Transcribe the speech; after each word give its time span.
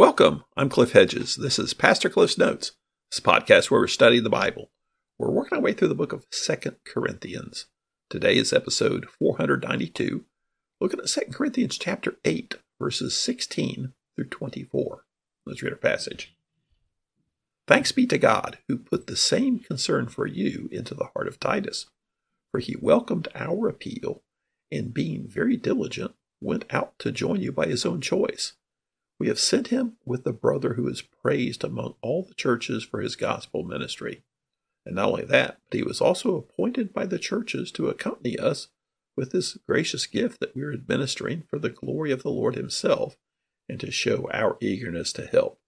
Welcome. 0.00 0.44
I'm 0.56 0.70
Cliff 0.70 0.92
Hedges. 0.92 1.36
This 1.36 1.58
is 1.58 1.74
Pastor 1.74 2.08
Cliff's 2.08 2.38
Notes, 2.38 2.72
this 3.10 3.20
podcast 3.20 3.70
where 3.70 3.82
we 3.82 3.88
study 3.88 4.18
the 4.18 4.30
Bible. 4.30 4.70
We're 5.18 5.30
working 5.30 5.58
our 5.58 5.62
way 5.62 5.74
through 5.74 5.88
the 5.88 5.94
book 5.94 6.14
of 6.14 6.24
Second 6.30 6.76
Corinthians. 6.86 7.66
Today 8.08 8.38
is 8.38 8.50
episode 8.50 9.06
492, 9.18 10.24
looking 10.80 11.00
at 11.00 11.10
Second 11.10 11.34
Corinthians 11.34 11.76
chapter 11.76 12.16
8, 12.24 12.54
verses 12.80 13.14
16 13.14 13.92
through 14.16 14.24
24. 14.24 15.04
Let's 15.44 15.62
read 15.62 15.74
our 15.74 15.78
passage. 15.78 16.34
Thanks 17.68 17.92
be 17.92 18.06
to 18.06 18.16
God 18.16 18.56
who 18.68 18.78
put 18.78 19.06
the 19.06 19.16
same 19.16 19.58
concern 19.58 20.06
for 20.06 20.26
you 20.26 20.70
into 20.72 20.94
the 20.94 21.10
heart 21.14 21.28
of 21.28 21.38
Titus, 21.38 21.90
for 22.50 22.60
he 22.60 22.74
welcomed 22.80 23.28
our 23.34 23.68
appeal 23.68 24.22
and 24.72 24.94
being 24.94 25.28
very 25.28 25.58
diligent 25.58 26.14
went 26.40 26.64
out 26.70 26.98
to 27.00 27.12
join 27.12 27.42
you 27.42 27.52
by 27.52 27.66
his 27.66 27.84
own 27.84 28.00
choice 28.00 28.54
we 29.20 29.28
have 29.28 29.38
sent 29.38 29.68
him 29.68 29.98
with 30.06 30.24
the 30.24 30.32
brother 30.32 30.74
who 30.74 30.88
is 30.88 31.02
praised 31.02 31.62
among 31.62 31.94
all 32.00 32.24
the 32.24 32.34
churches 32.34 32.82
for 32.82 33.02
his 33.02 33.16
gospel 33.16 33.62
ministry. 33.62 34.22
And 34.86 34.96
not 34.96 35.10
only 35.10 35.26
that, 35.26 35.58
but 35.68 35.76
he 35.76 35.82
was 35.82 36.00
also 36.00 36.36
appointed 36.36 36.94
by 36.94 37.04
the 37.04 37.18
churches 37.18 37.70
to 37.72 37.90
accompany 37.90 38.38
us 38.38 38.68
with 39.18 39.30
this 39.30 39.58
gracious 39.68 40.06
gift 40.06 40.40
that 40.40 40.56
we 40.56 40.62
are 40.62 40.72
administering 40.72 41.44
for 41.50 41.58
the 41.58 41.68
glory 41.68 42.12
of 42.12 42.22
the 42.22 42.30
Lord 42.30 42.56
himself 42.56 43.18
and 43.68 43.78
to 43.80 43.90
show 43.90 44.26
our 44.32 44.56
eagerness 44.62 45.12
to 45.12 45.26
help. 45.26 45.60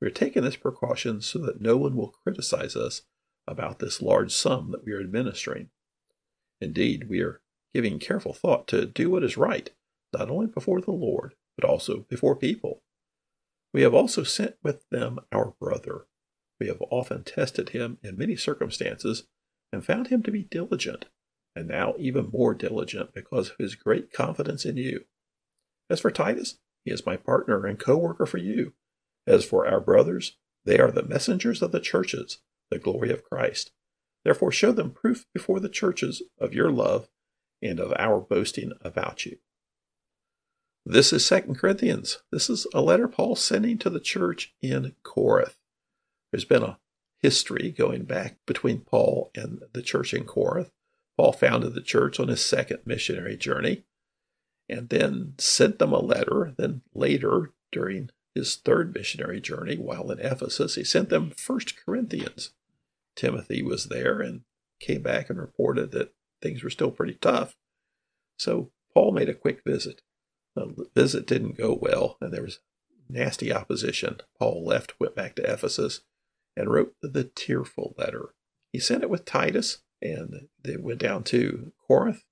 We 0.00 0.06
are 0.06 0.12
taking 0.12 0.44
this 0.44 0.56
precaution 0.56 1.20
so 1.22 1.40
that 1.40 1.60
no 1.60 1.76
one 1.76 1.96
will 1.96 2.14
criticize 2.22 2.76
us 2.76 3.02
about 3.48 3.80
this 3.80 4.00
large 4.00 4.30
sum 4.30 4.70
that 4.70 4.84
we 4.84 4.92
are 4.92 5.00
administering. 5.00 5.70
Indeed, 6.60 7.08
we 7.08 7.20
are 7.20 7.40
giving 7.74 7.98
careful 7.98 8.32
thought 8.32 8.68
to 8.68 8.86
do 8.86 9.10
what 9.10 9.24
is 9.24 9.36
right, 9.36 9.70
not 10.16 10.30
only 10.30 10.46
before 10.46 10.80
the 10.80 10.92
Lord, 10.92 11.34
but 11.56 11.68
also 11.68 12.06
before 12.08 12.36
people. 12.36 12.82
We 13.72 13.82
have 13.82 13.94
also 13.94 14.22
sent 14.22 14.56
with 14.62 14.88
them 14.90 15.18
our 15.32 15.54
brother. 15.60 16.06
We 16.60 16.68
have 16.68 16.80
often 16.90 17.24
tested 17.24 17.70
him 17.70 17.98
in 18.02 18.16
many 18.16 18.36
circumstances 18.36 19.24
and 19.72 19.84
found 19.84 20.08
him 20.08 20.22
to 20.22 20.30
be 20.30 20.44
diligent, 20.44 21.06
and 21.54 21.68
now 21.68 21.94
even 21.98 22.30
more 22.32 22.54
diligent 22.54 23.12
because 23.12 23.50
of 23.50 23.56
his 23.58 23.74
great 23.74 24.12
confidence 24.12 24.64
in 24.64 24.76
you. 24.76 25.04
As 25.90 26.00
for 26.00 26.10
Titus, 26.10 26.58
he 26.84 26.92
is 26.92 27.06
my 27.06 27.16
partner 27.16 27.66
and 27.66 27.78
co 27.78 27.96
worker 27.96 28.26
for 28.26 28.38
you. 28.38 28.72
As 29.26 29.44
for 29.44 29.66
our 29.66 29.80
brothers, 29.80 30.36
they 30.64 30.78
are 30.78 30.90
the 30.90 31.02
messengers 31.02 31.62
of 31.62 31.72
the 31.72 31.80
churches, 31.80 32.38
the 32.70 32.78
glory 32.78 33.10
of 33.10 33.24
Christ. 33.24 33.72
Therefore, 34.24 34.50
show 34.50 34.72
them 34.72 34.90
proof 34.90 35.26
before 35.32 35.60
the 35.60 35.68
churches 35.68 36.22
of 36.38 36.54
your 36.54 36.70
love 36.70 37.08
and 37.62 37.78
of 37.78 37.92
our 37.98 38.20
boasting 38.20 38.72
about 38.82 39.26
you. 39.26 39.38
This 40.88 41.12
is 41.12 41.26
Second 41.26 41.56
Corinthians. 41.56 42.22
This 42.30 42.48
is 42.48 42.64
a 42.72 42.80
letter 42.80 43.08
Paul 43.08 43.34
sending 43.34 43.76
to 43.78 43.90
the 43.90 43.98
church 43.98 44.54
in 44.62 44.94
Corinth. 45.02 45.56
There's 46.30 46.44
been 46.44 46.62
a 46.62 46.78
history 47.20 47.72
going 47.76 48.04
back 48.04 48.36
between 48.46 48.82
Paul 48.82 49.32
and 49.34 49.64
the 49.72 49.82
church 49.82 50.14
in 50.14 50.22
Corinth. 50.22 50.70
Paul 51.16 51.32
founded 51.32 51.74
the 51.74 51.82
church 51.82 52.20
on 52.20 52.28
his 52.28 52.46
second 52.46 52.82
missionary 52.84 53.36
journey 53.36 53.82
and 54.68 54.88
then 54.88 55.34
sent 55.38 55.80
them 55.80 55.92
a 55.92 55.98
letter. 55.98 56.54
Then 56.56 56.82
later, 56.94 57.50
during 57.72 58.10
his 58.32 58.54
third 58.54 58.94
missionary 58.94 59.40
journey 59.40 59.76
while 59.76 60.12
in 60.12 60.20
Ephesus, 60.20 60.76
he 60.76 60.84
sent 60.84 61.08
them 61.08 61.32
First 61.36 61.74
Corinthians. 61.84 62.50
Timothy 63.16 63.60
was 63.60 63.86
there 63.86 64.20
and 64.20 64.42
came 64.78 65.02
back 65.02 65.30
and 65.30 65.40
reported 65.40 65.90
that 65.90 66.14
things 66.40 66.62
were 66.62 66.70
still 66.70 66.92
pretty 66.92 67.14
tough. 67.14 67.56
So 68.38 68.70
Paul 68.94 69.10
made 69.10 69.28
a 69.28 69.34
quick 69.34 69.62
visit. 69.66 70.02
The 70.56 70.88
visit 70.94 71.26
didn't 71.26 71.58
go 71.58 71.78
well, 71.80 72.16
and 72.20 72.32
there 72.32 72.42
was 72.42 72.60
nasty 73.08 73.52
opposition. 73.52 74.20
Paul 74.38 74.64
left, 74.64 74.98
went 74.98 75.14
back 75.14 75.36
to 75.36 75.52
Ephesus, 75.52 76.00
and 76.56 76.70
wrote 76.70 76.94
the 77.02 77.24
tearful 77.24 77.94
letter. 77.98 78.34
He 78.72 78.80
sent 78.80 79.02
it 79.02 79.10
with 79.10 79.24
Titus, 79.24 79.82
and 80.02 80.48
they 80.62 80.76
went 80.76 80.98
down 80.98 81.24
to 81.24 81.72
Corinth. 81.86 82.24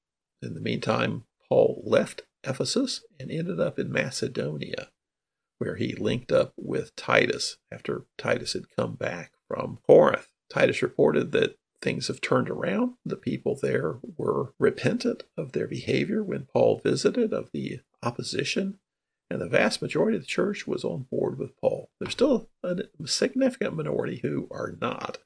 In 0.43 0.55
the 0.55 0.61
meantime, 0.61 1.25
Paul 1.49 1.83
left 1.85 2.23
Ephesus 2.43 3.03
and 3.21 3.31
ended 3.31 3.61
up 3.61 3.79
in 3.79 3.93
Macedonia, 3.93 4.91
where 5.59 5.77
he 5.77 5.95
linked 5.95 6.33
up 6.33 6.55
with 6.57 6.97
Titus 6.97 7.59
after 7.71 8.07
Titus 8.19 8.55
had 8.55 8.75
come 8.75 8.95
back 8.95 9.33
from 9.49 9.79
Corinth. 9.87 10.29
Titus 10.51 10.83
reported 10.83 11.33
that 11.33 11.59
things 11.81 12.09
have 12.09 12.21
turned 12.21 12.49
around. 12.49 12.95
The 13.05 13.17
people 13.17 13.59
there 13.61 13.99
were 14.17 14.55
repentant 14.59 15.25
of 15.37 15.53
their 15.53 15.67
behavior 15.67 16.23
when 16.23 16.47
Paul 16.51 16.81
visited, 16.83 17.33
of 17.33 17.51
the 17.53 17.81
opposition, 18.05 18.79
and 19.31 19.41
the 19.41 19.49
vast 19.49 19.81
majority 19.81 20.17
of 20.17 20.23
the 20.23 20.29
church 20.29 20.67
was 20.67 20.85
on 20.85 21.07
board 21.11 21.39
with 21.39 21.59
Paul. 21.61 21.91
There's 21.99 22.13
still 22.13 22.51
a 22.63 22.77
significant 23.07 23.77
minority 23.77 24.21
who 24.23 24.47
are 24.51 24.77
not, 24.81 25.19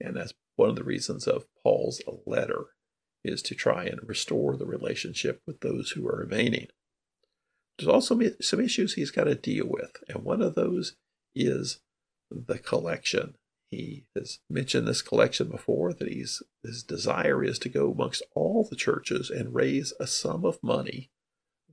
and 0.00 0.16
that's 0.16 0.34
one 0.56 0.70
of 0.70 0.76
the 0.76 0.84
reasons 0.84 1.26
of 1.26 1.46
Paul's 1.62 2.02
letter 2.26 2.66
is 3.24 3.42
to 3.42 3.54
try 3.54 3.84
and 3.84 4.00
restore 4.06 4.56
the 4.56 4.66
relationship 4.66 5.40
with 5.46 5.60
those 5.60 5.92
who 5.92 6.06
are 6.08 6.16
remaining. 6.16 6.66
There's 7.78 7.88
also 7.88 8.20
some 8.40 8.60
issues 8.60 8.94
he's 8.94 9.10
got 9.10 9.24
to 9.24 9.34
deal 9.34 9.66
with, 9.66 9.96
and 10.08 10.24
one 10.24 10.42
of 10.42 10.54
those 10.54 10.96
is 11.34 11.80
the 12.30 12.58
collection. 12.58 13.36
He 13.70 14.04
has 14.14 14.40
mentioned 14.50 14.86
this 14.86 15.00
collection 15.00 15.48
before 15.48 15.94
that 15.94 16.08
he's 16.08 16.42
his 16.62 16.82
desire 16.82 17.42
is 17.42 17.58
to 17.60 17.70
go 17.70 17.90
amongst 17.90 18.22
all 18.34 18.66
the 18.68 18.76
churches 18.76 19.30
and 19.30 19.54
raise 19.54 19.94
a 19.98 20.06
sum 20.06 20.44
of 20.44 20.62
money 20.62 21.10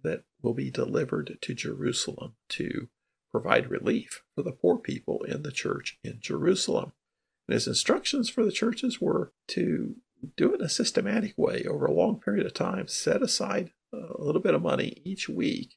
that 0.03 0.23
will 0.41 0.53
be 0.53 0.71
delivered 0.71 1.37
to 1.41 1.53
Jerusalem 1.53 2.35
to 2.49 2.89
provide 3.31 3.69
relief 3.69 4.23
for 4.35 4.43
the 4.43 4.51
poor 4.51 4.77
people 4.77 5.23
in 5.23 5.43
the 5.43 5.51
church 5.51 5.97
in 6.03 6.19
Jerusalem. 6.19 6.93
And 7.47 7.53
his 7.53 7.67
instructions 7.67 8.29
for 8.29 8.45
the 8.45 8.51
churches 8.51 8.99
were 8.99 9.33
to 9.49 9.95
do 10.35 10.53
it 10.53 10.59
in 10.59 10.65
a 10.65 10.69
systematic 10.69 11.33
way 11.37 11.63
over 11.63 11.85
a 11.85 11.93
long 11.93 12.19
period 12.19 12.45
of 12.45 12.53
time, 12.53 12.87
set 12.87 13.21
aside 13.21 13.71
a 13.93 14.21
little 14.21 14.41
bit 14.41 14.53
of 14.53 14.61
money 14.61 15.01
each 15.03 15.29
week, 15.29 15.75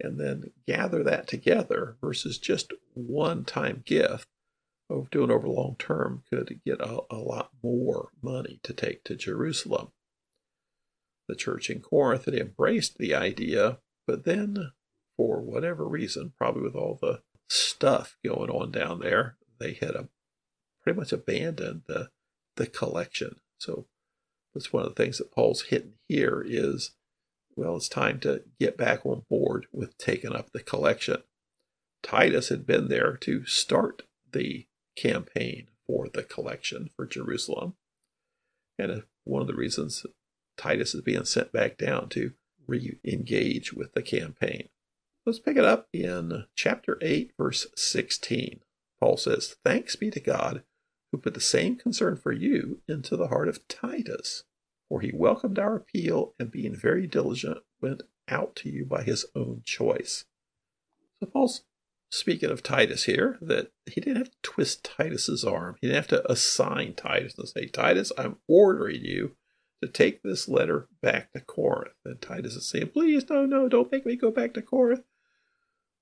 and 0.00 0.20
then 0.20 0.52
gather 0.66 1.02
that 1.02 1.26
together 1.26 1.96
versus 2.00 2.38
just 2.38 2.72
one 2.94 3.44
time 3.44 3.82
gift 3.86 4.28
of 4.88 5.10
doing 5.10 5.30
over 5.30 5.48
long 5.48 5.76
term 5.78 6.22
could 6.30 6.60
get 6.64 6.80
a, 6.80 6.98
a 7.10 7.16
lot 7.16 7.50
more 7.62 8.08
money 8.22 8.60
to 8.62 8.72
take 8.72 9.04
to 9.04 9.16
Jerusalem 9.16 9.88
the 11.28 11.34
church 11.34 11.70
in 11.70 11.80
Corinth 11.80 12.24
had 12.24 12.34
embraced 12.34 12.98
the 12.98 13.14
idea, 13.14 13.78
but 14.06 14.24
then, 14.24 14.72
for 15.16 15.40
whatever 15.40 15.86
reason, 15.86 16.32
probably 16.36 16.62
with 16.62 16.74
all 16.76 16.98
the 17.00 17.22
stuff 17.48 18.16
going 18.24 18.50
on 18.50 18.70
down 18.70 19.00
there, 19.00 19.36
they 19.58 19.74
had 19.74 19.90
a, 19.90 20.08
pretty 20.82 20.98
much 20.98 21.12
abandoned 21.12 21.82
the, 21.86 22.10
the 22.56 22.66
collection. 22.66 23.36
So 23.58 23.86
that's 24.54 24.72
one 24.72 24.84
of 24.84 24.94
the 24.94 25.02
things 25.02 25.18
that 25.18 25.32
Paul's 25.32 25.62
hitting 25.62 25.94
here 26.08 26.44
is, 26.46 26.92
well, 27.56 27.76
it's 27.76 27.88
time 27.88 28.20
to 28.20 28.42
get 28.60 28.76
back 28.76 29.04
on 29.04 29.24
board 29.28 29.66
with 29.72 29.96
taking 29.98 30.34
up 30.34 30.52
the 30.52 30.62
collection. 30.62 31.22
Titus 32.02 32.50
had 32.50 32.66
been 32.66 32.88
there 32.88 33.16
to 33.16 33.44
start 33.46 34.02
the 34.30 34.66
campaign 34.96 35.68
for 35.86 36.08
the 36.08 36.22
collection 36.22 36.90
for 36.94 37.06
Jerusalem. 37.06 37.74
And 38.78 38.92
uh, 38.92 39.00
one 39.24 39.40
of 39.40 39.48
the 39.48 39.54
reasons 39.54 40.04
Titus 40.56 40.94
is 40.94 41.02
being 41.02 41.24
sent 41.24 41.52
back 41.52 41.76
down 41.76 42.08
to 42.10 42.32
re 42.66 42.98
engage 43.04 43.72
with 43.72 43.92
the 43.92 44.02
campaign. 44.02 44.68
Let's 45.24 45.38
pick 45.38 45.56
it 45.56 45.64
up 45.64 45.88
in 45.92 46.44
chapter 46.54 46.98
8, 47.02 47.32
verse 47.36 47.66
16. 47.76 48.60
Paul 49.00 49.16
says, 49.16 49.56
Thanks 49.64 49.96
be 49.96 50.10
to 50.10 50.20
God 50.20 50.62
who 51.10 51.18
put 51.18 51.34
the 51.34 51.40
same 51.40 51.76
concern 51.76 52.16
for 52.16 52.32
you 52.32 52.80
into 52.88 53.16
the 53.16 53.28
heart 53.28 53.48
of 53.48 53.66
Titus, 53.68 54.44
for 54.88 55.00
he 55.00 55.10
welcomed 55.12 55.58
our 55.58 55.76
appeal 55.76 56.34
and 56.38 56.50
being 56.50 56.74
very 56.74 57.06
diligent 57.06 57.58
went 57.80 58.02
out 58.28 58.56
to 58.56 58.70
you 58.70 58.84
by 58.84 59.02
his 59.02 59.26
own 59.34 59.62
choice. 59.64 60.24
So 61.20 61.26
Paul's 61.26 61.62
speaking 62.10 62.50
of 62.50 62.62
Titus 62.62 63.04
here, 63.04 63.38
that 63.40 63.70
he 63.86 64.00
didn't 64.00 64.18
have 64.18 64.30
to 64.30 64.36
twist 64.42 64.84
Titus's 64.84 65.44
arm. 65.44 65.76
He 65.80 65.88
didn't 65.88 65.96
have 65.96 66.20
to 66.20 66.30
assign 66.30 66.94
Titus 66.94 67.36
and 67.38 67.48
say, 67.48 67.66
Titus, 67.66 68.12
I'm 68.16 68.36
ordering 68.48 69.04
you 69.04 69.36
to 69.82 69.88
take 69.88 70.22
this 70.22 70.48
letter 70.48 70.88
back 71.02 71.32
to 71.32 71.40
Corinth. 71.40 71.94
And 72.04 72.20
Titus 72.20 72.54
is 72.54 72.68
saying, 72.68 72.88
Please, 72.88 73.28
no, 73.28 73.44
no, 73.46 73.68
don't 73.68 73.92
make 73.92 74.06
me 74.06 74.16
go 74.16 74.30
back 74.30 74.54
to 74.54 74.62
Corinth. 74.62 75.04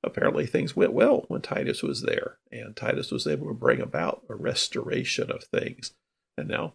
Apparently, 0.03 0.47
things 0.47 0.77
went 0.77 0.93
well 0.93 1.25
when 1.29 1.41
Titus 1.41 1.83
was 1.83 2.03
there, 2.03 2.39
and 2.53 2.77
Titus 2.77 3.11
was 3.11 3.27
able 3.27 3.49
to 3.49 3.55
bring 3.55 3.81
about 3.81 4.23
a 4.29 4.35
restoration 4.35 5.31
of 5.31 5.45
things. 5.45 5.95
And 6.37 6.49
now 6.49 6.75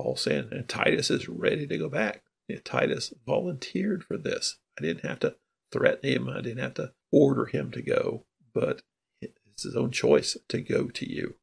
Paul's 0.00 0.22
saying, 0.22 0.48
and 0.52 0.68
Titus 0.68 1.10
is 1.10 1.28
ready 1.28 1.66
to 1.66 1.78
go 1.78 1.88
back. 1.88 2.22
And 2.48 2.64
Titus 2.64 3.12
volunteered 3.26 4.04
for 4.04 4.16
this. 4.16 4.58
I 4.78 4.82
didn't 4.82 5.04
have 5.04 5.20
to 5.20 5.36
threaten 5.72 6.10
him, 6.10 6.28
I 6.28 6.40
didn't 6.40 6.62
have 6.62 6.74
to 6.74 6.92
order 7.12 7.46
him 7.46 7.70
to 7.72 7.82
go, 7.82 8.24
but 8.54 8.82
it's 9.20 9.62
his 9.62 9.76
own 9.76 9.90
choice 9.90 10.36
to 10.48 10.60
go 10.60 10.88
to 10.88 11.08
you. 11.08 11.34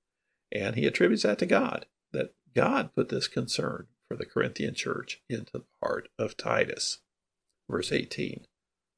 And 0.52 0.76
he 0.76 0.86
attributes 0.86 1.24
that 1.24 1.40
to 1.40 1.46
God, 1.46 1.86
that 2.14 2.34
God 2.56 2.94
put 2.96 3.10
this 3.10 3.28
concern 3.28 3.88
for 4.08 4.16
the 4.16 4.26
Corinthian 4.26 4.74
church 4.74 5.22
into 5.30 5.52
the 5.52 5.64
heart 5.82 6.10
of 6.18 6.38
Titus. 6.38 7.00
Verse 7.70 7.92
18 7.92 8.46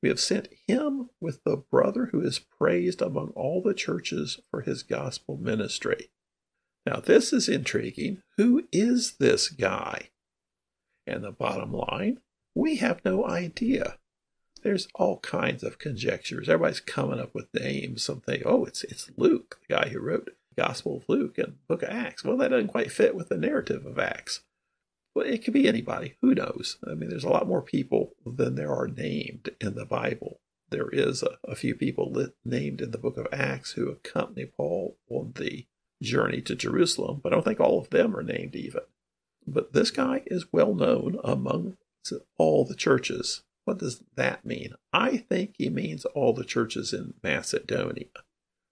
We 0.02 0.10
have 0.10 0.20
sent 0.20 0.50
him 0.68 1.10
with 1.20 1.44
the 1.44 1.58
brother 1.58 2.08
who 2.12 2.22
is 2.22 2.40
praised 2.40 3.02
among 3.02 3.30
all 3.30 3.62
the 3.62 3.74
churches 3.74 4.40
for 4.52 4.62
his 4.62 4.84
gospel 4.84 5.38
ministry. 5.38 6.10
Now, 6.86 7.00
this 7.00 7.34
is 7.34 7.50
intriguing. 7.50 8.22
Who 8.38 8.68
is 8.72 9.18
this 9.20 9.50
guy? 9.50 10.10
And 11.06 11.24
the 11.24 11.32
bottom 11.32 11.74
line, 11.74 12.20
we 12.56 12.78
have 12.78 13.04
no 13.04 13.28
idea. 13.28 13.98
There's 14.64 14.88
all 14.96 15.20
kinds 15.20 15.64
of 15.64 15.80
conjectures. 15.80 16.50
Everybody's 16.50 16.82
coming 16.82 17.20
up 17.20 17.34
with 17.34 17.54
names. 17.54 18.04
Some 18.04 18.22
think, 18.22 18.44
oh, 18.46 18.66
it's 18.66 18.84
it's 18.84 19.10
Luke, 19.18 19.60
the 19.68 19.76
guy 19.76 19.90
who 19.90 20.00
wrote 20.00 20.30
Gospel 20.58 20.98
of 20.98 21.08
Luke 21.08 21.38
and 21.38 21.66
Book 21.68 21.84
of 21.84 21.90
Acts. 21.90 22.24
Well, 22.24 22.38
that 22.38 22.50
doesn't 22.50 22.68
quite 22.68 22.92
fit 22.92 23.16
with 23.16 23.30
the 23.30 23.38
narrative 23.38 23.86
of 23.86 23.98
Acts. 23.98 24.42
It 25.26 25.44
could 25.44 25.54
be 25.54 25.68
anybody. 25.68 26.16
Who 26.22 26.34
knows? 26.34 26.78
I 26.90 26.94
mean, 26.94 27.10
there's 27.10 27.24
a 27.24 27.30
lot 27.30 27.48
more 27.48 27.62
people 27.62 28.14
than 28.26 28.56
there 28.56 28.74
are 28.74 28.88
named 28.88 29.50
in 29.60 29.76
the 29.76 29.86
Bible. 29.86 30.40
There 30.70 30.90
is 30.90 31.24
a, 31.24 31.38
a 31.44 31.56
few 31.56 31.76
people 31.76 32.28
named 32.46 32.82
in 32.82 32.92
the 32.92 32.98
book 32.98 33.18
of 33.18 33.28
Acts 33.32 33.72
who 33.72 33.90
accompany 33.90 34.46
Paul 34.46 34.98
on 35.10 35.34
the 35.36 35.66
journey 36.02 36.42
to 36.44 36.56
Jerusalem, 36.56 37.20
but 37.22 37.34
I 37.34 37.36
don't 37.36 37.44
think 37.44 37.60
all 37.60 37.80
of 37.80 37.90
them 37.90 38.16
are 38.16 38.24
named 38.24 38.56
even. 38.56 38.82
But 39.48 39.74
this 39.74 39.92
guy 39.92 40.24
is 40.28 40.54
well 40.54 40.76
known 40.76 41.20
among 41.24 41.78
all 42.38 42.66
the 42.66 42.76
churches. 42.76 43.44
What 43.66 43.80
does 43.80 44.04
that 44.16 44.46
mean? 44.46 44.74
I 44.94 45.18
think 45.18 45.56
he 45.58 45.70
means 45.70 46.06
all 46.06 46.34
the 46.34 46.46
churches 46.46 46.94
in 46.94 47.16
Macedonia, 47.24 48.06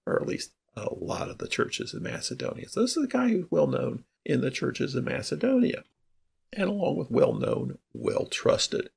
or 0.06 0.22
at 0.22 0.28
least 0.28 0.54
a 0.76 0.94
lot 0.94 1.30
of 1.30 1.40
the 1.40 1.48
churches 1.48 1.94
in 1.94 2.04
Macedonia. 2.04 2.70
So 2.70 2.82
this 2.82 2.96
is 2.96 3.04
a 3.04 3.08
guy 3.08 3.30
who's 3.30 3.50
well 3.50 3.68
known 3.68 4.06
in 4.26 4.42
the 4.42 4.52
churches 4.52 4.96
in 4.96 5.06
Macedonia 5.06 5.84
and 6.54 6.70
along 6.70 6.98
with 6.98 7.12
well 7.12 7.34
known, 7.34 7.78
well 7.94 8.26
trusted. 8.26 8.90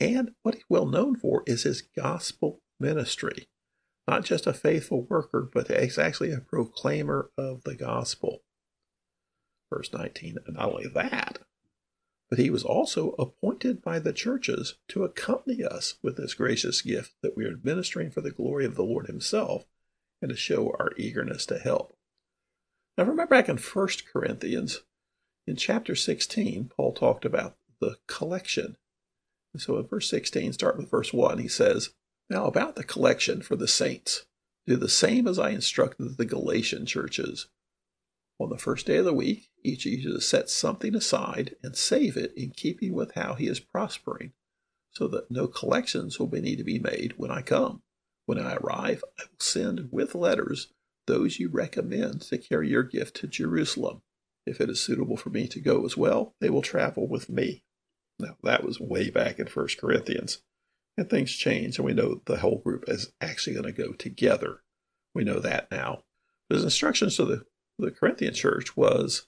And 0.00 0.32
what 0.42 0.54
he's 0.54 0.64
well 0.68 0.86
known 0.86 1.16
for 1.16 1.42
is 1.46 1.62
his 1.62 1.82
gospel 1.82 2.60
ministry. 2.80 3.48
Not 4.06 4.24
just 4.24 4.46
a 4.46 4.52
faithful 4.52 5.02
worker, 5.02 5.48
but 5.52 5.68
he's 5.68 5.98
actually 5.98 6.32
a 6.32 6.40
proclaimer 6.40 7.30
of 7.38 7.64
the 7.64 7.74
gospel. 7.74 8.42
Verse 9.72 9.92
19, 9.92 10.38
and 10.46 10.56
not 10.56 10.72
only 10.72 10.88
that, 10.88 11.38
but 12.28 12.38
he 12.38 12.50
was 12.50 12.64
also 12.64 13.10
appointed 13.12 13.82
by 13.82 13.98
the 13.98 14.12
churches 14.12 14.76
to 14.88 15.04
accompany 15.04 15.64
us 15.64 15.94
with 16.02 16.16
this 16.16 16.34
gracious 16.34 16.82
gift 16.82 17.14
that 17.22 17.36
we 17.36 17.44
are 17.44 17.52
administering 17.52 18.10
for 18.10 18.20
the 18.20 18.30
glory 18.30 18.64
of 18.64 18.74
the 18.74 18.82
Lord 18.82 19.06
Himself 19.06 19.64
and 20.20 20.30
to 20.30 20.36
show 20.36 20.74
our 20.78 20.92
eagerness 20.96 21.46
to 21.46 21.58
help. 21.58 21.96
Now, 22.96 23.04
remember 23.04 23.26
back 23.26 23.48
in 23.48 23.56
1 23.56 23.88
Corinthians, 24.12 24.82
in 25.46 25.56
chapter 25.56 25.94
16, 25.94 26.70
Paul 26.74 26.92
talked 26.92 27.24
about 27.24 27.56
the 27.80 27.96
collection. 28.06 28.76
So 29.56 29.78
in 29.78 29.86
verse 29.86 30.08
16, 30.08 30.54
start 30.54 30.76
with 30.76 30.90
verse 30.90 31.12
1, 31.12 31.38
he 31.38 31.48
says, 31.48 31.90
Now 32.30 32.46
about 32.46 32.76
the 32.76 32.84
collection 32.84 33.42
for 33.42 33.56
the 33.56 33.68
saints, 33.68 34.26
do 34.66 34.76
the 34.76 34.88
same 34.88 35.28
as 35.28 35.38
I 35.38 35.50
instructed 35.50 36.16
the 36.16 36.24
Galatian 36.24 36.86
churches. 36.86 37.48
On 38.40 38.48
the 38.48 38.58
first 38.58 38.86
day 38.86 38.96
of 38.96 39.04
the 39.04 39.12
week, 39.12 39.50
each 39.62 39.86
of 39.86 39.92
you 39.92 40.18
set 40.20 40.50
something 40.50 40.94
aside 40.94 41.54
and 41.62 41.76
save 41.76 42.16
it 42.16 42.32
in 42.36 42.50
keeping 42.50 42.92
with 42.92 43.14
how 43.14 43.34
he 43.34 43.46
is 43.46 43.60
prospering, 43.60 44.32
so 44.90 45.06
that 45.08 45.30
no 45.30 45.46
collections 45.46 46.18
will 46.18 46.26
be 46.26 46.40
need 46.40 46.56
to 46.56 46.64
be 46.64 46.78
made 46.78 47.14
when 47.16 47.30
I 47.30 47.42
come. 47.42 47.82
When 48.26 48.38
I 48.38 48.54
arrive, 48.54 49.04
I 49.18 49.24
will 49.24 49.38
send 49.38 49.88
with 49.92 50.14
letters 50.14 50.72
those 51.06 51.38
you 51.38 51.50
recommend 51.50 52.22
to 52.22 52.38
carry 52.38 52.70
your 52.70 52.82
gift 52.82 53.16
to 53.16 53.26
Jerusalem. 53.26 54.02
If 54.46 54.60
it 54.60 54.70
is 54.70 54.80
suitable 54.80 55.16
for 55.16 55.30
me 55.30 55.48
to 55.48 55.60
go 55.60 55.84
as 55.84 55.96
well, 55.96 56.34
they 56.40 56.50
will 56.50 56.62
travel 56.62 57.08
with 57.08 57.28
me. 57.28 57.64
Now, 58.18 58.36
that 58.42 58.64
was 58.64 58.78
way 58.78 59.10
back 59.10 59.38
in 59.38 59.46
First 59.46 59.78
Corinthians. 59.78 60.42
And 60.96 61.10
things 61.10 61.32
change, 61.32 61.78
and 61.78 61.84
we 61.84 61.92
know 61.92 62.20
the 62.26 62.38
whole 62.38 62.58
group 62.58 62.84
is 62.86 63.12
actually 63.20 63.54
going 63.54 63.66
to 63.66 63.82
go 63.82 63.92
together. 63.92 64.62
We 65.14 65.24
know 65.24 65.40
that 65.40 65.70
now. 65.70 66.04
His 66.48 66.62
instructions 66.62 67.16
to 67.16 67.24
the, 67.24 67.46
the 67.78 67.90
Corinthian 67.90 68.34
church 68.34 68.76
was 68.76 69.26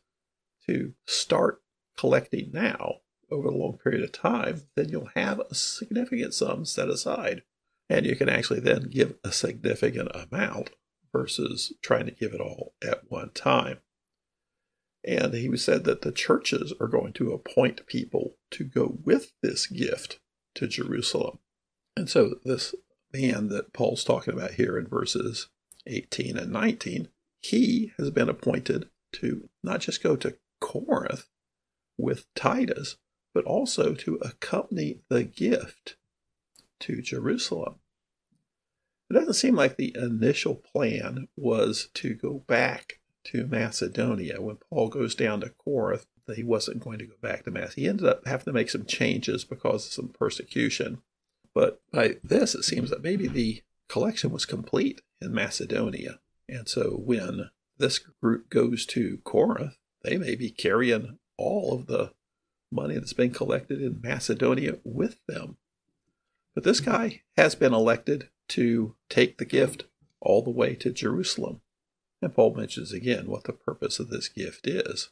to 0.67 0.95
start 1.07 1.63
collecting 1.97 2.51
now 2.53 2.97
over 3.31 3.49
a 3.49 3.57
long 3.57 3.79
period 3.79 4.03
of 4.03 4.13
time, 4.13 4.63
then 4.77 4.89
you'll 4.89 5.11
have 5.15 5.41
a 5.41 5.55
significant 5.55 6.35
sum 6.35 6.65
set 6.65 6.89
aside. 6.89 7.43
And 7.89 8.05
you 8.05 8.17
can 8.17 8.29
actually 8.29 8.61
then 8.61 8.89
give 8.91 9.15
a 9.25 9.33
significant 9.33 10.11
amount 10.15 10.71
versus 11.13 11.73
trying 11.83 12.07
to 12.07 12.13
give 12.13 12.35
it 12.35 12.41
all 12.41 12.75
at 12.83 13.11
one 13.11 13.31
time. 13.31 13.79
And 15.07 15.35
he 15.35 15.57
said 15.57 15.85
that 15.85 16.03
the 16.03 16.11
churches 16.11 16.75
are 16.81 16.89
going 16.89 17.13
to 17.15 17.33
appoint 17.33 17.87
people 17.87 18.37
to 18.51 18.65
go 18.65 18.99
with 19.05 19.33
this 19.41 19.67
gift 19.67 20.19
to 20.57 20.67
Jerusalem. 20.67 21.39
And 21.97 22.11
so, 22.11 22.35
this 22.45 22.75
man 23.13 23.49
that 23.49 23.73
Paul's 23.73 24.03
talking 24.03 24.35
about 24.35 24.53
here 24.53 24.77
in 24.77 24.89
verses 24.89 25.49
18 25.87 26.37
and 26.37 26.53
19, 26.53 27.09
he 27.41 27.93
has 27.99 28.11
been 28.11 28.29
appointed 28.29 28.89
to 29.13 29.49
not 29.63 29.81
just 29.81 30.03
go 30.03 30.17
to 30.17 30.37
Corinth 30.61 31.29
with 31.97 32.27
Titus, 32.35 32.97
but 33.33 33.45
also 33.45 33.95
to 33.95 34.17
accompany 34.17 35.01
the 35.09 35.23
gift 35.23 35.97
to 36.81 37.01
Jerusalem. 37.01 37.77
It 39.09 39.15
doesn't 39.15 39.35
seem 39.35 39.55
like 39.55 39.77
the 39.77 39.95
initial 39.97 40.57
plan 40.57 41.29
was 41.37 41.89
to 41.95 42.15
go 42.15 42.43
back 42.49 42.99
to 43.27 43.47
Macedonia. 43.47 44.41
When 44.41 44.57
Paul 44.71 44.89
goes 44.89 45.15
down 45.15 45.41
to 45.41 45.51
Corinth, 45.51 46.07
he 46.35 46.43
wasn't 46.43 46.83
going 46.83 46.99
to 46.99 47.07
go 47.07 47.15
back 47.21 47.45
to 47.45 47.51
Mass. 47.51 47.75
He 47.75 47.89
ended 47.89 48.07
up 48.07 48.27
having 48.27 48.47
to 48.47 48.53
make 48.53 48.71
some 48.71 48.85
changes 48.85 49.45
because 49.45 49.87
of 49.87 49.93
some 49.93 50.09
persecution. 50.09 51.03
But 51.55 51.81
by 51.93 52.17
this, 52.23 52.55
it 52.55 52.65
seems 52.65 52.91
that 52.91 53.03
maybe 53.03 53.29
the 53.29 53.63
collection 53.89 54.31
was 54.31 54.45
complete 54.45 55.01
in 55.21 55.33
Macedonia. 55.33 56.19
And 56.49 56.69
so 56.69 56.91
when 56.91 57.51
this 57.79 57.99
group 57.99 58.51
goes 58.51 58.87
to 58.87 59.19
Corinth, 59.25 59.77
they 60.03 60.17
may 60.17 60.35
be 60.35 60.51
carrying 60.51 61.19
all 61.37 61.75
of 61.75 61.87
the 61.87 62.13
money 62.71 62.95
that's 62.95 63.13
been 63.13 63.33
collected 63.33 63.81
in 63.81 64.01
Macedonia 64.03 64.79
with 64.85 65.19
them. 65.27 65.57
But 66.55 66.65
this 66.65 66.81
guy 66.81 67.23
has 67.37 67.55
been 67.55 67.75
elected 67.75 68.29
to 68.49 68.95
take 69.09 69.39
the 69.39 69.45
gift 69.45 69.85
all 70.21 70.43
the 70.43 70.51
way 70.51 70.75
to 70.77 70.91
Jerusalem. 70.91 71.61
And 72.23 72.35
Paul 72.35 72.55
mentions 72.55 72.93
again 72.93 73.27
what 73.27 73.45
the 73.45 73.53
purpose 73.53 73.99
of 73.99 74.09
this 74.09 74.29
gift 74.29 74.67
is 74.67 75.11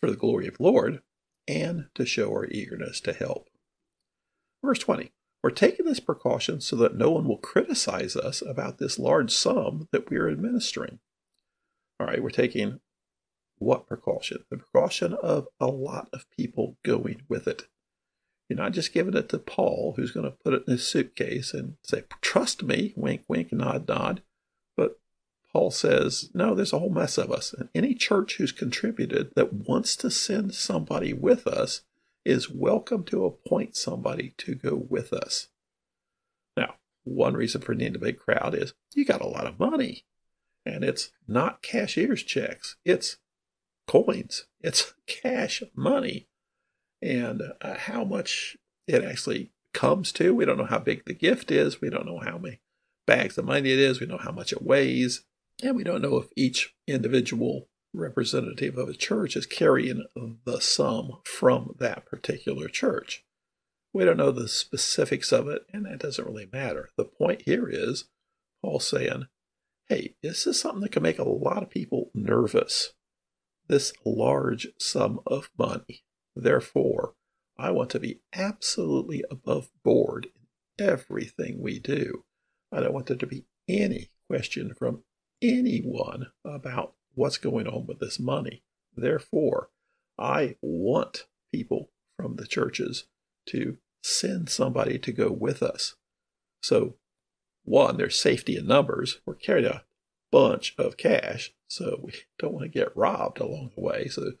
for 0.00 0.10
the 0.10 0.16
glory 0.16 0.46
of 0.48 0.56
the 0.56 0.62
Lord 0.62 1.02
and 1.46 1.86
to 1.94 2.06
show 2.06 2.30
our 2.30 2.46
eagerness 2.46 3.00
to 3.02 3.12
help. 3.12 3.48
Verse 4.64 4.78
20 4.78 5.12
We're 5.42 5.50
taking 5.50 5.86
this 5.86 6.00
precaution 6.00 6.60
so 6.60 6.76
that 6.76 6.96
no 6.96 7.10
one 7.10 7.26
will 7.26 7.38
criticize 7.38 8.16
us 8.16 8.42
about 8.42 8.78
this 8.78 8.98
large 8.98 9.32
sum 9.32 9.88
that 9.92 10.10
we 10.10 10.16
are 10.16 10.28
administering. 10.28 11.00
All 12.00 12.06
right, 12.06 12.22
we're 12.22 12.30
taking 12.30 12.80
what 13.58 13.86
precaution? 13.86 14.44
The 14.50 14.58
precaution 14.58 15.14
of 15.14 15.48
a 15.60 15.66
lot 15.66 16.08
of 16.12 16.30
people 16.30 16.76
going 16.84 17.22
with 17.28 17.48
it. 17.48 17.66
You're 18.48 18.58
not 18.58 18.72
just 18.72 18.94
giving 18.94 19.14
it 19.14 19.28
to 19.30 19.38
Paul, 19.38 19.94
who's 19.96 20.12
going 20.12 20.24
to 20.24 20.36
put 20.44 20.54
it 20.54 20.62
in 20.66 20.72
his 20.72 20.86
suitcase 20.86 21.52
and 21.52 21.74
say, 21.82 22.04
Trust 22.22 22.62
me, 22.62 22.94
wink, 22.96 23.24
wink, 23.28 23.52
nod, 23.52 23.88
nod. 23.88 24.22
Paul 25.52 25.70
says, 25.70 26.30
no, 26.34 26.54
there's 26.54 26.72
a 26.72 26.78
whole 26.78 26.90
mess 26.90 27.16
of 27.16 27.32
us. 27.32 27.54
And 27.54 27.68
any 27.74 27.94
church 27.94 28.36
who's 28.36 28.52
contributed 28.52 29.32
that 29.34 29.52
wants 29.52 29.96
to 29.96 30.10
send 30.10 30.54
somebody 30.54 31.12
with 31.12 31.46
us 31.46 31.82
is 32.24 32.50
welcome 32.50 33.04
to 33.04 33.24
appoint 33.24 33.74
somebody 33.74 34.34
to 34.38 34.54
go 34.54 34.74
with 34.74 35.12
us. 35.12 35.48
Now, 36.56 36.74
one 37.04 37.34
reason 37.34 37.62
for 37.62 37.74
needing 37.74 37.96
a 37.96 38.00
big 38.00 38.18
crowd 38.18 38.54
is 38.54 38.74
you 38.94 39.04
got 39.04 39.22
a 39.22 39.26
lot 39.26 39.46
of 39.46 39.58
money. 39.58 40.04
And 40.66 40.84
it's 40.84 41.12
not 41.26 41.62
cashier's 41.62 42.22
checks, 42.22 42.76
it's 42.84 43.16
coins, 43.86 44.46
it's 44.60 44.92
cash 45.06 45.62
money. 45.74 46.28
And 47.00 47.40
uh, 47.62 47.74
how 47.74 48.04
much 48.04 48.58
it 48.86 49.02
actually 49.02 49.52
comes 49.72 50.12
to, 50.12 50.34
we 50.34 50.44
don't 50.44 50.58
know 50.58 50.66
how 50.66 50.80
big 50.80 51.06
the 51.06 51.14
gift 51.14 51.50
is, 51.50 51.80
we 51.80 51.88
don't 51.88 52.04
know 52.04 52.18
how 52.18 52.36
many 52.36 52.60
bags 53.06 53.38
of 53.38 53.46
money 53.46 53.72
it 53.72 53.78
is, 53.78 53.98
we 53.98 54.06
know 54.06 54.18
how 54.18 54.32
much 54.32 54.52
it 54.52 54.62
weighs. 54.62 55.24
And 55.62 55.76
we 55.76 55.84
don't 55.84 56.02
know 56.02 56.16
if 56.18 56.28
each 56.36 56.74
individual 56.86 57.68
representative 57.92 58.76
of 58.76 58.88
a 58.88 58.94
church 58.94 59.34
is 59.34 59.46
carrying 59.46 60.04
the 60.44 60.60
sum 60.60 61.18
from 61.24 61.74
that 61.78 62.06
particular 62.06 62.68
church. 62.68 63.24
We 63.92 64.04
don't 64.04 64.18
know 64.18 64.30
the 64.30 64.48
specifics 64.48 65.32
of 65.32 65.48
it, 65.48 65.62
and 65.72 65.86
that 65.86 65.98
doesn't 65.98 66.24
really 66.26 66.48
matter. 66.52 66.90
The 66.96 67.04
point 67.04 67.42
here 67.42 67.68
is 67.68 68.04
Paul 68.62 68.80
saying, 68.80 69.24
hey, 69.88 70.14
this 70.22 70.46
is 70.46 70.60
something 70.60 70.82
that 70.82 70.92
can 70.92 71.02
make 71.02 71.18
a 71.18 71.28
lot 71.28 71.62
of 71.62 71.70
people 71.70 72.10
nervous. 72.14 72.92
This 73.66 73.92
large 74.04 74.68
sum 74.78 75.20
of 75.26 75.50
money. 75.58 76.04
Therefore, 76.36 77.14
I 77.58 77.70
want 77.70 77.90
to 77.90 77.98
be 77.98 78.20
absolutely 78.32 79.24
above 79.30 79.70
board 79.82 80.28
in 80.78 80.86
everything 80.86 81.60
we 81.60 81.80
do. 81.80 82.24
I 82.70 82.80
don't 82.80 82.92
want 82.92 83.06
there 83.06 83.16
to 83.16 83.26
be 83.26 83.46
any 83.66 84.10
question 84.28 84.74
from 84.78 85.02
anyone 85.42 86.28
about 86.44 86.94
what's 87.14 87.38
going 87.38 87.66
on 87.66 87.86
with 87.86 87.98
this 88.00 88.18
money. 88.18 88.62
Therefore, 88.96 89.70
I 90.18 90.56
want 90.60 91.26
people 91.52 91.90
from 92.16 92.36
the 92.36 92.46
churches 92.46 93.04
to 93.46 93.78
send 94.02 94.48
somebody 94.48 94.98
to 94.98 95.12
go 95.12 95.30
with 95.30 95.62
us. 95.62 95.96
So, 96.62 96.94
one, 97.64 97.96
there's 97.96 98.18
safety 98.18 98.56
in 98.56 98.66
numbers. 98.66 99.20
We're 99.26 99.34
carrying 99.34 99.66
a 99.66 99.84
bunch 100.32 100.74
of 100.78 100.96
cash, 100.96 101.52
so 101.68 102.00
we 102.02 102.12
don't 102.38 102.54
want 102.54 102.64
to 102.64 102.78
get 102.78 102.96
robbed 102.96 103.40
along 103.40 103.72
the 103.74 103.82
way. 103.82 104.08
So, 104.08 104.32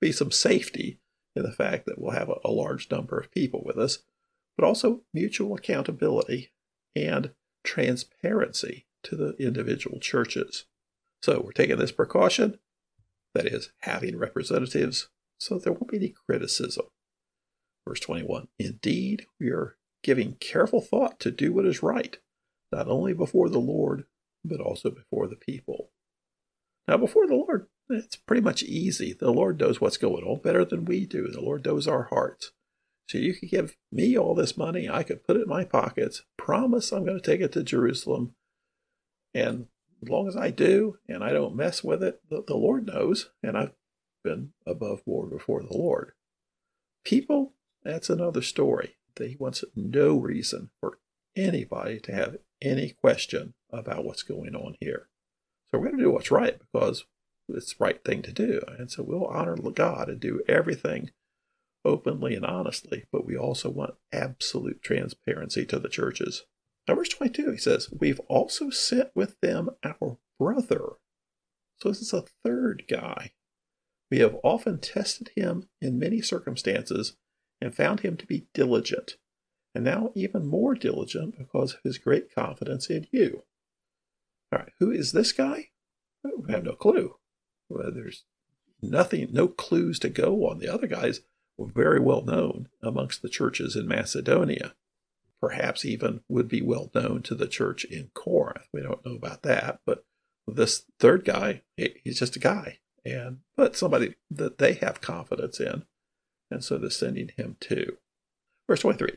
be 0.00 0.12
some 0.12 0.30
safety 0.30 1.00
in 1.34 1.42
the 1.42 1.52
fact 1.52 1.86
that 1.86 1.98
we'll 1.98 2.12
have 2.12 2.30
a, 2.44 2.50
large 2.50 2.90
number 2.90 3.18
of 3.18 3.30
people 3.30 3.62
with 3.64 3.76
us, 3.76 3.98
but 4.56 4.64
also 4.64 5.02
mutual 5.12 5.54
accountability 5.54 6.50
and 6.94 7.32
transparency 7.62 8.86
to 9.06 9.16
the 9.16 9.34
individual 9.38 9.98
churches. 9.98 10.64
So, 11.22 11.40
we're 11.44 11.52
taking 11.52 11.78
this 11.78 11.92
precaution 11.92 12.58
that 13.34 13.46
is, 13.46 13.70
having 13.80 14.16
representatives 14.16 15.08
so 15.38 15.58
there 15.58 15.72
won't 15.72 15.88
be 15.88 15.98
any 15.98 16.14
criticism. 16.28 16.86
Verse 17.86 18.00
21 18.00 18.48
Indeed, 18.58 19.26
we 19.38 19.50
are 19.50 19.76
giving 20.02 20.34
careful 20.34 20.80
thought 20.80 21.20
to 21.20 21.30
do 21.30 21.52
what 21.52 21.66
is 21.66 21.82
right, 21.82 22.18
not 22.72 22.88
only 22.88 23.12
before 23.12 23.48
the 23.48 23.58
Lord, 23.58 24.04
but 24.44 24.60
also 24.60 24.90
before 24.90 25.26
the 25.26 25.36
people. 25.36 25.90
Now, 26.88 26.96
before 26.96 27.26
the 27.26 27.34
Lord, 27.34 27.66
it's 27.90 28.16
pretty 28.16 28.42
much 28.42 28.62
easy. 28.62 29.12
The 29.12 29.30
Lord 29.30 29.60
knows 29.60 29.80
what's 29.80 29.96
going 29.96 30.24
on 30.24 30.40
better 30.40 30.64
than 30.64 30.84
we 30.84 31.06
do. 31.06 31.28
The 31.28 31.40
Lord 31.40 31.64
knows 31.64 31.88
our 31.88 32.04
hearts. 32.04 32.52
So 33.08 33.18
you 33.18 33.34
could 33.34 33.50
give 33.50 33.76
me 33.92 34.16
all 34.16 34.34
this 34.34 34.56
money, 34.56 34.88
I 34.88 35.04
could 35.04 35.24
put 35.24 35.36
it 35.36 35.42
in 35.42 35.48
my 35.48 35.64
pockets, 35.64 36.22
promise 36.36 36.90
I'm 36.92 37.04
going 37.04 37.20
to 37.20 37.24
take 37.24 37.40
it 37.40 37.52
to 37.52 37.62
Jerusalem, 37.62 38.34
and 39.36 39.66
as 40.02 40.08
long 40.08 40.28
as 40.28 40.36
I 40.36 40.50
do 40.50 40.96
and 41.08 41.22
I 41.22 41.32
don't 41.32 41.54
mess 41.54 41.84
with 41.84 42.02
it, 42.02 42.22
the, 42.30 42.42
the 42.46 42.56
Lord 42.56 42.86
knows, 42.86 43.30
and 43.42 43.56
I've 43.56 43.72
been 44.24 44.52
above 44.66 45.04
board 45.04 45.30
before 45.30 45.62
the 45.62 45.76
Lord. 45.76 46.12
People, 47.04 47.52
that's 47.84 48.08
another 48.08 48.40
story. 48.40 48.96
He 49.18 49.36
wants 49.38 49.62
no 49.74 50.16
reason 50.16 50.70
for 50.80 50.98
anybody 51.36 52.00
to 52.00 52.14
have 52.14 52.36
any 52.62 52.90
question 52.90 53.54
about 53.70 54.04
what's 54.04 54.22
going 54.22 54.54
on 54.54 54.76
here. 54.80 55.08
So 55.70 55.78
we're 55.78 55.86
going 55.86 55.98
to 55.98 56.04
do 56.04 56.10
what's 56.10 56.30
right 56.30 56.58
because 56.58 57.04
it's 57.48 57.74
the 57.74 57.84
right 57.84 58.02
thing 58.04 58.22
to 58.22 58.32
do. 58.32 58.60
And 58.78 58.90
so 58.90 59.02
we'll 59.02 59.26
honor 59.26 59.56
God 59.56 60.08
and 60.08 60.18
do 60.18 60.42
everything 60.48 61.10
openly 61.84 62.34
and 62.34 62.44
honestly, 62.44 63.04
but 63.12 63.26
we 63.26 63.36
also 63.36 63.70
want 63.70 63.94
absolute 64.12 64.82
transparency 64.82 65.64
to 65.66 65.78
the 65.78 65.88
churches. 65.88 66.44
Now, 66.88 66.94
verse 66.94 67.08
22, 67.08 67.52
he 67.52 67.56
says, 67.56 67.88
We've 67.90 68.20
also 68.28 68.70
sent 68.70 69.10
with 69.14 69.40
them 69.40 69.70
our 69.84 70.18
brother. 70.38 70.92
So 71.78 71.88
this 71.88 72.00
is 72.00 72.12
a 72.12 72.24
third 72.44 72.84
guy. 72.88 73.32
We 74.10 74.18
have 74.18 74.36
often 74.44 74.78
tested 74.78 75.30
him 75.34 75.68
in 75.80 75.98
many 75.98 76.20
circumstances 76.20 77.16
and 77.60 77.74
found 77.74 78.00
him 78.00 78.16
to 78.18 78.26
be 78.26 78.46
diligent, 78.54 79.16
and 79.74 79.84
now 79.84 80.12
even 80.14 80.46
more 80.46 80.74
diligent 80.74 81.36
because 81.38 81.74
of 81.74 81.80
his 81.82 81.98
great 81.98 82.32
confidence 82.32 82.88
in 82.88 83.08
you. 83.10 83.42
All 84.52 84.60
right, 84.60 84.72
who 84.78 84.92
is 84.92 85.12
this 85.12 85.32
guy? 85.32 85.70
Oh, 86.24 86.44
we 86.46 86.52
have 86.52 86.64
no 86.64 86.74
clue. 86.74 87.16
Well, 87.68 87.90
there's 87.92 88.24
nothing, 88.80 89.28
no 89.32 89.48
clues 89.48 89.98
to 90.00 90.08
go 90.08 90.46
on. 90.46 90.60
The 90.60 90.72
other 90.72 90.86
guys 90.86 91.22
were 91.56 91.66
very 91.66 91.98
well 91.98 92.22
known 92.22 92.68
amongst 92.80 93.22
the 93.22 93.28
churches 93.28 93.74
in 93.74 93.88
Macedonia 93.88 94.74
perhaps 95.40 95.84
even 95.84 96.20
would 96.28 96.48
be 96.48 96.62
well 96.62 96.90
known 96.94 97.22
to 97.22 97.34
the 97.34 97.48
church 97.48 97.84
in 97.84 98.10
Corinth. 98.14 98.66
We 98.72 98.82
don't 98.82 99.04
know 99.04 99.14
about 99.14 99.42
that, 99.42 99.80
but 99.84 100.04
this 100.46 100.84
third 100.98 101.24
guy, 101.24 101.62
he's 101.76 102.18
just 102.18 102.36
a 102.36 102.40
guy, 102.40 102.78
and 103.04 103.38
but 103.56 103.76
somebody 103.76 104.14
that 104.30 104.58
they 104.58 104.74
have 104.74 105.00
confidence 105.00 105.60
in, 105.60 105.84
and 106.50 106.62
so 106.62 106.78
they're 106.78 106.90
sending 106.90 107.30
him 107.36 107.56
to. 107.60 107.98
Verse 108.68 108.80
23 108.80 109.12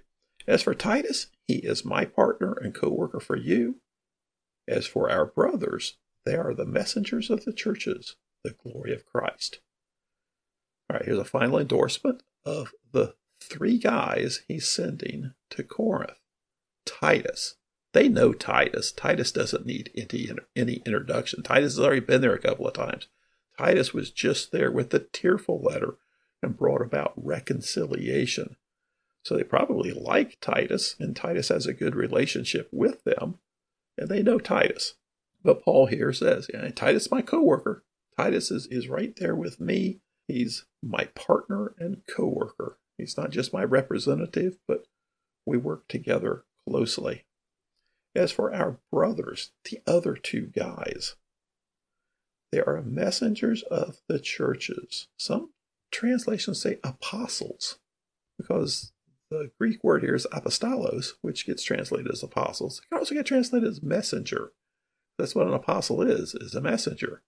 As 0.48 0.64
for 0.64 0.74
Titus, 0.74 1.28
he 1.48 1.58
is 1.58 1.86
my 1.86 2.06
partner 2.06 2.54
and 2.54 2.74
co 2.74 2.90
worker 2.90 3.20
for 3.20 3.36
you. 3.36 3.82
As 4.68 4.86
for 4.86 5.10
our 5.10 5.26
brothers, 5.26 5.98
they 6.26 6.36
are 6.36 6.54
the 6.54 6.66
messengers 6.66 7.30
of 7.30 7.46
the 7.46 7.54
churches, 7.54 8.16
the 8.44 8.56
glory 8.64 8.94
of 8.94 9.06
Christ. 9.06 9.62
All 10.90 10.98
right, 10.98 11.06
here's 11.06 11.20
a 11.20 11.26
final 11.26 11.60
endorsement 11.60 12.24
of 12.46 12.72
the 12.92 13.16
three 13.50 13.78
guys 13.78 14.42
he's 14.48 14.68
sending 14.68 15.34
to 15.50 15.64
Corinth. 15.64 16.20
Titus. 16.86 17.56
They 17.94 18.08
know 18.08 18.34
Titus. 18.34 18.92
Titus 18.92 19.32
doesn't 19.32 19.66
need 19.66 19.92
any, 19.96 20.30
any 20.56 20.82
introduction. 20.86 21.42
Titus 21.42 21.76
has 21.76 21.80
already 21.84 22.02
been 22.02 22.22
there 22.22 22.36
a 22.36 22.40
couple 22.40 22.68
of 22.68 22.74
times. 22.74 23.08
Titus 23.58 23.94
was 23.94 24.12
just 24.12 24.52
there 24.52 24.72
with 24.72 24.92
the 24.92 25.00
tearful 25.00 25.62
letter 25.62 25.98
and 26.42 26.56
brought 26.56 26.82
about 26.82 27.14
reconciliation. 27.16 28.56
So 29.24 29.36
they 29.36 29.44
probably 29.44 29.92
like 29.92 30.38
Titus, 30.40 30.96
and 31.00 31.16
Titus 31.16 31.50
has 31.50 31.66
a 31.66 31.74
good 31.74 31.96
relationship 31.96 32.70
with 32.72 33.04
them, 33.04 33.40
and 33.98 34.08
they 34.08 34.24
know 34.24 34.40
Titus. 34.40 34.94
But 35.44 35.64
Paul 35.64 35.88
here 35.88 36.14
says, 36.14 36.50
Titus 36.76 37.12
my 37.12 37.22
co-worker. 37.22 37.84
Titus 38.18 38.52
is, 38.52 38.68
is 38.68 38.88
right 38.88 39.16
there 39.18 39.36
with 39.36 39.60
me. 39.60 40.00
He's 40.28 40.66
my 40.82 41.06
partner 41.16 41.74
and 41.80 42.02
co-worker. 42.08 42.78
He's 43.00 43.18
not 43.18 43.32
just 43.32 43.54
my 43.54 43.64
representative, 43.64 44.58
but 44.68 44.86
we 45.46 45.58
work 45.58 45.88
together 45.88 46.44
closely. 46.68 47.26
As 48.16 48.32
for 48.32 48.54
our 48.54 48.80
brothers, 48.92 49.52
the 49.70 49.80
other 49.88 50.16
two 50.16 50.48
guys, 50.48 51.16
they 52.52 52.60
are 52.60 52.82
messengers 52.82 53.64
of 53.64 53.98
the 54.08 54.20
churches. 54.20 55.08
Some 55.18 55.52
translations 55.92 56.62
say 56.62 56.80
apostles, 56.84 57.80
because 58.38 58.92
the 59.30 59.52
Greek 59.60 59.84
word 59.84 60.02
here 60.02 60.16
is 60.16 60.28
apostolos, 60.34 61.14
which 61.22 61.46
gets 61.46 61.64
translated 61.64 62.12
as 62.12 62.24
apostles. 62.24 62.80
It 62.80 62.90
can 62.90 63.00
also 63.00 63.16
get 63.16 63.28
translated 63.28 63.70
as 63.70 63.84
messenger. 63.84 64.52
That's 65.18 65.36
what 65.36 65.48
an 65.48 65.54
apostle 65.54 66.02
is, 66.02 66.34
is 66.34 66.56
a 66.56 66.62
messenger. 66.62 67.22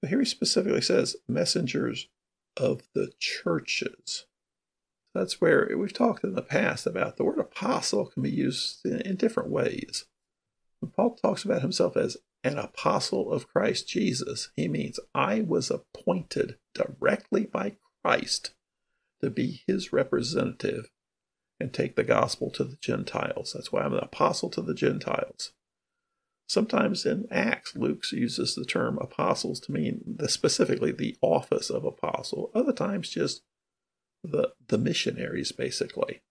But 0.00 0.10
here 0.10 0.18
he 0.18 0.24
specifically 0.24 0.80
says 0.80 1.16
messengers 1.28 2.08
of 2.56 2.82
the 2.94 3.12
churches. 3.18 4.26
That's 5.16 5.40
where 5.40 5.68
we've 5.76 5.92
talked 5.92 6.24
in 6.24 6.34
the 6.34 6.42
past 6.42 6.86
about 6.86 7.16
the 7.16 7.24
word 7.24 7.38
apostle 7.38 8.06
can 8.06 8.22
be 8.22 8.30
used 8.30 8.84
in, 8.84 9.00
in 9.00 9.16
different 9.16 9.50
ways. 9.50 10.04
When 10.80 10.90
Paul 10.90 11.16
talks 11.16 11.44
about 11.44 11.62
himself 11.62 11.96
as 11.96 12.18
an 12.44 12.58
apostle 12.58 13.32
of 13.32 13.48
Christ 13.48 13.88
Jesus, 13.88 14.50
he 14.54 14.68
means 14.68 15.00
I 15.14 15.40
was 15.40 15.70
appointed 15.70 16.58
directly 16.74 17.46
by 17.46 17.76
Christ 18.04 18.54
to 19.22 19.30
be 19.30 19.62
his 19.66 19.92
representative 19.92 20.90
and 21.58 21.72
take 21.72 21.96
the 21.96 22.04
gospel 22.04 22.50
to 22.50 22.64
the 22.64 22.76
Gentiles. 22.76 23.54
That's 23.54 23.72
why 23.72 23.82
I'm 23.82 23.94
an 23.94 24.00
apostle 24.00 24.50
to 24.50 24.60
the 24.60 24.74
Gentiles. 24.74 25.52
Sometimes 26.48 27.06
in 27.06 27.26
Acts, 27.30 27.74
Luke 27.74 28.04
uses 28.12 28.54
the 28.54 28.64
term 28.64 28.98
apostles 29.00 29.58
to 29.60 29.72
mean 29.72 30.02
the, 30.06 30.28
specifically 30.28 30.92
the 30.92 31.16
office 31.22 31.70
of 31.70 31.84
apostle. 31.84 32.50
Other 32.54 32.72
times, 32.72 33.08
just 33.08 33.42
the, 34.30 34.52
the 34.68 34.78
missionaries, 34.78 35.52
basically. 35.52 36.22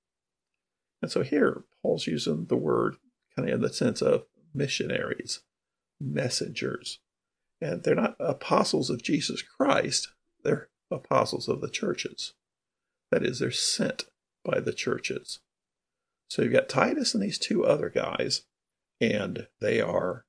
And 1.01 1.11
so 1.11 1.23
here, 1.23 1.63
Paul's 1.81 2.07
using 2.07 2.45
the 2.45 2.55
word 2.55 2.95
kind 3.35 3.47
of 3.47 3.55
in 3.55 3.61
the 3.61 3.73
sense 3.73 4.01
of 4.01 4.23
missionaries, 4.53 5.41
messengers. 5.99 6.99
And 7.61 7.83
they're 7.83 7.95
not 7.95 8.15
apostles 8.19 8.89
of 8.89 9.03
Jesus 9.03 9.41
Christ, 9.41 10.09
they're 10.43 10.69
apostles 10.91 11.47
of 11.47 11.61
the 11.61 11.69
churches. 11.69 12.33
That 13.11 13.23
is, 13.23 13.39
they're 13.39 13.51
sent 13.51 14.05
by 14.43 14.59
the 14.59 14.73
churches. 14.73 15.39
So 16.29 16.41
you've 16.41 16.53
got 16.53 16.69
Titus 16.69 17.13
and 17.13 17.23
these 17.23 17.39
two 17.39 17.63
other 17.65 17.89
guys, 17.89 18.41
and 18.99 19.47
they 19.61 19.79
are 19.79 20.25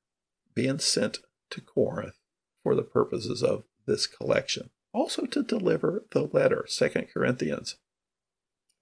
being 0.55 0.79
sent 0.79 1.19
to 1.51 1.61
Corinth 1.61 2.19
for 2.63 2.75
the 2.75 2.83
purposes 2.83 3.43
of 3.43 3.65
this 3.87 4.07
collection 4.07 4.71
also 4.97 5.27
to 5.27 5.43
deliver 5.43 6.05
the 6.11 6.23
letter, 6.23 6.67
2 6.69 6.89
Corinthians. 7.13 7.77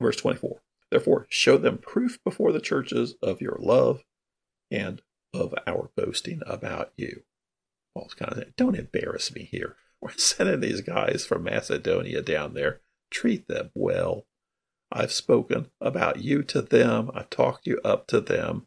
Verse 0.00 0.16
24. 0.16 0.62
Therefore, 0.90 1.26
show 1.28 1.59
them 1.59 1.78
proof 1.78 2.23
before 2.23 2.52
the 2.52 2.61
churches 2.61 3.16
of 3.21 3.40
your 3.40 3.59
love 3.61 4.04
and 4.71 5.02
of 5.33 5.54
our 5.66 5.90
boasting 5.97 6.40
about 6.47 6.92
you. 6.97 7.25
Paul's 7.94 8.14
kind 8.14 8.30
of 8.30 8.38
saying, 8.38 8.54
don't 8.56 8.76
embarrass 8.76 9.35
me 9.35 9.42
here. 9.42 9.76
We're 10.00 10.12
sending 10.12 10.61
these 10.61 10.83
guys 10.83 11.26
from 11.26 11.42
Macedonia 11.42 12.23
down 12.23 12.54
there. 12.54 12.80
Treat 13.11 13.49
them 13.49 13.71
well. 13.75 14.26
I've 14.92 15.12
spoken 15.12 15.71
about 15.80 16.23
you 16.23 16.42
to 16.44 16.62
them. 16.62 17.11
I've 17.14 17.30
talked 17.30 17.66
you 17.66 17.80
up 17.85 18.06
to 18.09 18.21
them. 18.21 18.66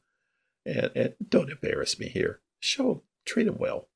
And, 0.66 0.92
and 0.96 1.13
don't 1.30 1.51
embarrass 1.51 1.98
me 1.98 2.10
here. 2.10 2.42
Show 2.60 3.04
treat 3.25 3.46
them 3.46 3.58
well. 3.58 3.88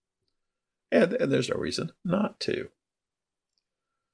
And, 0.89 1.13
and 1.13 1.31
there's 1.31 1.49
no 1.49 1.57
reason 1.57 1.91
not 2.05 2.39
to. 2.41 2.69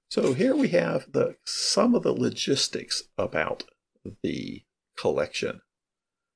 So 0.10 0.34
here 0.34 0.56
we 0.56 0.70
have 0.70 1.12
the 1.12 1.36
some 1.46 1.94
of 1.94 2.04
the 2.04 2.14
logistics 2.14 3.04
about 3.18 3.64
the 4.24 4.64
collection. 4.98 5.62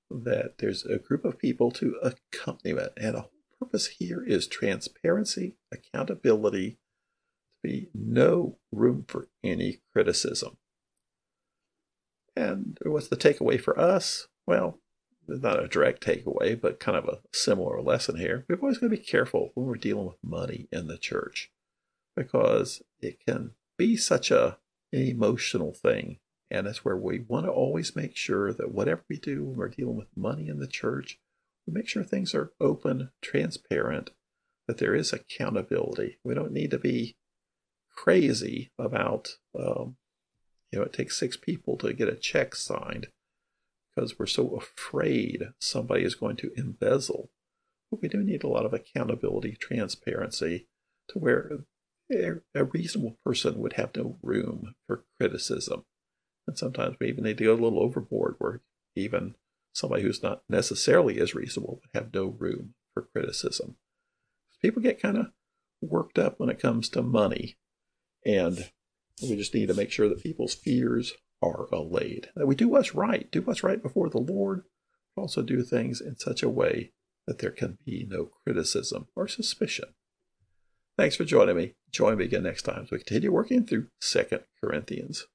That 0.10 0.58
there's 0.58 0.86
a 0.86 0.98
group 0.98 1.24
of 1.24 1.40
people 1.40 1.72
to 1.72 1.96
accompany 2.04 2.72
it, 2.72 2.92
and 2.98 3.16
the 3.16 3.22
whole 3.22 3.32
purpose 3.60 3.88
here 3.88 4.22
is 4.26 4.46
transparency, 4.46 5.56
accountability, 5.72 6.72
to 6.72 6.78
be 7.64 7.90
no 7.94 8.58
room 8.74 9.06
for 9.08 9.30
any 9.42 9.80
criticism. 9.94 10.58
And 12.36 12.78
what's 12.84 13.08
the 13.08 13.16
takeaway 13.16 13.60
for 13.60 13.80
us? 13.80 14.28
Well, 14.46 14.80
not 15.28 15.64
a 15.64 15.70
direct 15.70 16.06
takeaway, 16.06 16.60
but 16.60 16.82
kind 16.82 16.98
of 16.98 17.06
a 17.06 17.20
similar 17.34 17.82
lesson 17.82 18.18
here. 18.18 18.46
We've 18.50 18.62
always 18.62 18.80
got 18.80 18.88
to 18.88 18.98
be 18.98 18.98
careful 18.98 19.52
when 19.54 19.66
we're 19.66 19.76
dealing 19.76 20.08
with 20.08 20.18
money 20.22 20.68
in 20.74 20.88
the 20.88 20.98
church 20.98 21.52
because 22.18 22.82
it 23.00 23.26
can 23.26 23.52
be 23.82 23.98
such 23.98 24.30
a 24.30 24.58
an 24.94 25.08
emotional 25.08 25.74
thing. 25.74 26.20
And 26.52 26.68
that's 26.68 26.84
where 26.86 26.98
we 26.98 27.20
want 27.20 27.46
to 27.46 27.52
always 27.52 27.96
make 27.96 28.16
sure 28.16 28.54
that 28.54 28.74
whatever 28.74 29.04
we 29.10 29.18
do 29.18 29.44
when 29.44 29.56
we're 29.56 29.70
dealing 29.70 29.96
with 29.96 30.16
money 30.16 30.50
in 30.50 30.60
the 30.60 30.68
church, 30.68 31.18
we 31.66 31.74
make 31.74 31.88
sure 31.88 32.04
things 32.04 32.36
are 32.36 32.52
open, 32.60 33.10
transparent, 33.22 34.12
that 34.68 34.78
there 34.78 34.94
is 34.94 35.14
accountability. 35.14 36.18
We 36.24 36.34
don't 36.34 36.52
need 36.52 36.72
to 36.72 36.78
be 36.78 37.16
crazy 37.96 38.72
about, 38.78 39.38
um, 39.58 39.96
you 40.72 40.80
know, 40.80 40.86
it 40.86 40.94
takes 40.94 41.18
six 41.18 41.38
people 41.38 41.78
to 41.78 41.94
get 41.94 42.10
a 42.10 42.16
check 42.16 42.54
signed 42.54 43.08
because 43.96 44.20
we're 44.20 44.26
so 44.26 44.58
afraid 44.58 45.50
somebody 45.60 46.04
is 46.04 46.16
going 46.16 46.36
to 46.38 46.52
embezzle. 46.58 47.30
But 47.90 48.02
we 48.02 48.10
do 48.10 48.18
need 48.24 48.44
a 48.44 48.50
lot 48.50 48.66
of 48.66 48.74
accountability, 48.74 49.58
transparency 49.60 50.68
to 51.10 51.18
where 51.18 51.64
a 52.12 52.64
reasonable 52.66 53.18
person 53.26 53.60
would 53.60 53.74
have 53.74 53.96
no 53.96 54.18
room 54.22 54.76
for 54.88 55.06
criticism. 55.20 55.86
And 56.48 56.58
sometimes 56.58 56.98
we 57.00 57.08
even 57.08 57.24
need 57.24 57.38
to 57.38 57.46
go 57.46 57.54
a 57.54 57.56
little 57.56 57.80
overboard 57.80 58.36
where 58.40 58.62
even 58.96 59.36
somebody 59.74 60.04
who's 60.04 60.24
not 60.24 60.44
necessarily 60.50 61.20
as 61.20 61.36
reasonable 61.36 61.82
would 61.82 62.02
have 62.02 62.14
no 62.14 62.26
room 62.26 62.74
for 62.94 63.04
criticism. 63.04 63.78
People 64.62 64.82
get 64.82 65.02
kind 65.02 65.18
of 65.18 65.28
worked 65.82 66.20
up 66.20 66.40
when 66.40 66.50
it 66.50 66.60
comes 66.60 66.90
to 66.90 67.02
money, 67.02 67.58
and 68.26 68.70
we 69.22 69.36
just 69.36 69.54
need 69.54 69.68
to 69.68 69.74
make 69.74 69.92
sure 69.92 70.10
that 70.10 70.24
people's 70.24 70.54
fears 70.54 71.14
are 71.42 71.68
allayed. 71.72 72.30
That 72.36 72.48
we 72.48 72.56
do 72.56 72.68
what's 72.68 72.94
right, 72.94 73.32
do 73.32 73.42
what's 73.42 73.64
right 73.64 73.82
before 73.82 74.10
the 74.10 74.20
Lord, 74.20 74.64
but 75.16 75.24
also 75.24 75.42
do 75.42 75.64
things 75.64 76.02
in 76.02 76.18
such 76.18 76.44
a 76.44 76.50
way 76.50 76.92
that 77.26 77.40
there 77.40 77.52
can 77.52 77.78
be 77.86 78.06
no 78.08 78.30
criticism 78.44 79.08
or 79.16 79.28
suspicion. 79.28 79.94
Thanks 80.98 81.16
for 81.16 81.24
joining 81.24 81.56
me. 81.56 81.74
Join 81.92 82.18
me 82.18 82.26
again 82.26 82.44
next 82.44 82.64
time 82.64 82.84
as 82.84 82.92
we 82.92 82.98
continue 82.98 83.32
working 83.32 83.66
through 83.66 83.88
Second 84.00 84.44
Corinthians. 84.64 85.28